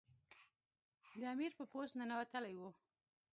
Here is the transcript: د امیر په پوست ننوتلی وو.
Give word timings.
د 1.19 1.21
امیر 1.33 1.51
په 1.57 1.63
پوست 1.71 1.93
ننوتلی 1.99 2.53
وو. 2.57 2.69